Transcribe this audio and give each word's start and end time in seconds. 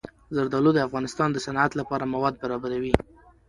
زردالو 0.35 0.71
د 0.73 0.79
افغانستان 0.87 1.29
د 1.31 1.37
صنعت 1.45 1.71
لپاره 1.79 2.11
مواد 2.13 2.33
برابروي. 2.41 2.93